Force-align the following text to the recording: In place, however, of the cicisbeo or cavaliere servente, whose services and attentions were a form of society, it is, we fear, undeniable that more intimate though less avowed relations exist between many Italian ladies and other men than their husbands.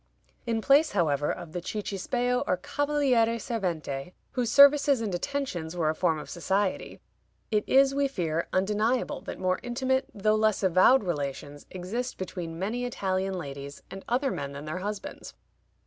In 0.47 0.61
place, 0.61 0.93
however, 0.93 1.31
of 1.31 1.51
the 1.51 1.61
cicisbeo 1.61 2.43
or 2.47 2.57
cavaliere 2.57 3.37
servente, 3.37 4.13
whose 4.31 4.51
services 4.51 4.99
and 4.99 5.13
attentions 5.13 5.77
were 5.77 5.91
a 5.91 5.93
form 5.93 6.17
of 6.17 6.27
society, 6.27 6.99
it 7.51 7.63
is, 7.69 7.93
we 7.93 8.07
fear, 8.07 8.47
undeniable 8.51 9.21
that 9.21 9.37
more 9.37 9.59
intimate 9.61 10.09
though 10.11 10.33
less 10.33 10.63
avowed 10.63 11.03
relations 11.03 11.67
exist 11.69 12.17
between 12.17 12.57
many 12.57 12.83
Italian 12.83 13.35
ladies 13.37 13.83
and 13.91 14.03
other 14.09 14.31
men 14.31 14.53
than 14.53 14.65
their 14.65 14.79
husbands. 14.79 15.35